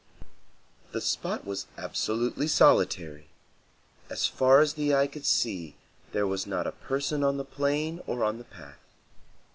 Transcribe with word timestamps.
The 0.93 0.99
spot 0.99 1.45
was 1.45 1.67
absolutely 1.77 2.47
solitary. 2.47 3.27
As 4.09 4.25
far 4.25 4.59
as 4.59 4.73
the 4.73 4.95
eye 4.95 5.05
could 5.05 5.27
see 5.27 5.75
there 6.11 6.25
was 6.25 6.47
not 6.47 6.65
a 6.65 6.71
person 6.71 7.23
on 7.23 7.37
the 7.37 7.45
plain 7.45 8.01
or 8.07 8.23
on 8.23 8.39
the 8.39 8.43
path. 8.43 8.79